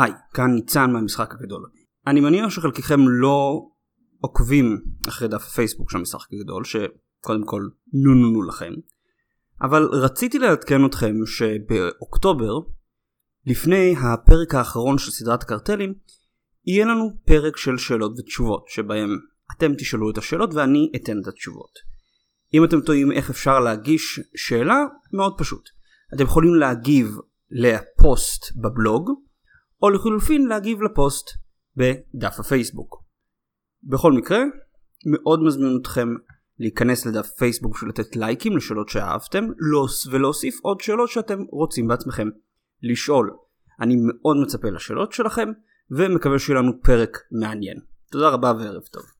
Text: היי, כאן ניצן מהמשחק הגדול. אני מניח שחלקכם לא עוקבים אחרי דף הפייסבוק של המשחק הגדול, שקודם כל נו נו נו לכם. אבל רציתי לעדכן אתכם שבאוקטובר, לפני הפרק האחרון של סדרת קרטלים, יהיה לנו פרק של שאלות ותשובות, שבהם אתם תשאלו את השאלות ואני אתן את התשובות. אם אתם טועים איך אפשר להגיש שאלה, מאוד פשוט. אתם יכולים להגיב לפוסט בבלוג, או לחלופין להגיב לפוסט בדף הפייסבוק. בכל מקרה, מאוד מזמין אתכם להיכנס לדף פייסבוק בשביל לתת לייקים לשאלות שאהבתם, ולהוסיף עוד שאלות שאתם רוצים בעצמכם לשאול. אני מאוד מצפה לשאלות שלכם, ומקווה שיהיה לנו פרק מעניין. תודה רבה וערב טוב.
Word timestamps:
היי, 0.00 0.12
כאן 0.34 0.50
ניצן 0.54 0.92
מהמשחק 0.92 1.34
הגדול. 1.34 1.70
אני 2.06 2.20
מניח 2.20 2.50
שחלקכם 2.50 3.00
לא 3.08 3.60
עוקבים 4.20 4.80
אחרי 5.08 5.28
דף 5.28 5.42
הפייסבוק 5.42 5.90
של 5.90 5.98
המשחק 5.98 6.28
הגדול, 6.32 6.64
שקודם 6.64 7.44
כל 7.44 7.62
נו 7.92 8.14
נו 8.14 8.30
נו 8.30 8.42
לכם. 8.42 8.72
אבל 9.62 9.82
רציתי 9.92 10.38
לעדכן 10.38 10.86
אתכם 10.86 11.14
שבאוקטובר, 11.26 12.58
לפני 13.46 13.94
הפרק 13.96 14.54
האחרון 14.54 14.98
של 14.98 15.10
סדרת 15.10 15.44
קרטלים, 15.44 15.94
יהיה 16.66 16.84
לנו 16.84 17.10
פרק 17.26 17.56
של 17.56 17.78
שאלות 17.78 18.12
ותשובות, 18.18 18.68
שבהם 18.68 19.08
אתם 19.56 19.74
תשאלו 19.74 20.10
את 20.10 20.18
השאלות 20.18 20.54
ואני 20.54 20.92
אתן 20.96 21.18
את 21.22 21.28
התשובות. 21.28 21.78
אם 22.54 22.64
אתם 22.64 22.80
טועים 22.80 23.12
איך 23.12 23.30
אפשר 23.30 23.60
להגיש 23.60 24.20
שאלה, 24.36 24.84
מאוד 25.12 25.34
פשוט. 25.38 25.68
אתם 26.14 26.24
יכולים 26.24 26.54
להגיב 26.54 27.16
לפוסט 27.50 28.56
בבלוג, 28.56 29.10
או 29.82 29.90
לחלופין 29.90 30.46
להגיב 30.46 30.82
לפוסט 30.82 31.30
בדף 31.76 32.40
הפייסבוק. 32.40 33.02
בכל 33.82 34.12
מקרה, 34.12 34.42
מאוד 35.06 35.42
מזמין 35.42 35.78
אתכם 35.80 36.08
להיכנס 36.58 37.06
לדף 37.06 37.26
פייסבוק 37.26 37.74
בשביל 37.74 37.90
לתת 37.90 38.16
לייקים 38.16 38.56
לשאלות 38.56 38.88
שאהבתם, 38.88 39.44
ולהוסיף 40.10 40.54
עוד 40.62 40.80
שאלות 40.80 41.08
שאתם 41.08 41.38
רוצים 41.50 41.88
בעצמכם 41.88 42.28
לשאול. 42.82 43.36
אני 43.80 43.96
מאוד 43.96 44.36
מצפה 44.36 44.70
לשאלות 44.70 45.12
שלכם, 45.12 45.48
ומקווה 45.90 46.38
שיהיה 46.38 46.58
לנו 46.58 46.72
פרק 46.82 47.18
מעניין. 47.40 47.80
תודה 48.10 48.28
רבה 48.28 48.52
וערב 48.58 48.82
טוב. 48.82 49.19